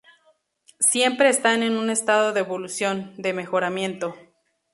[0.79, 4.15] Siempre están en un estado de evolución, de mejoramiento.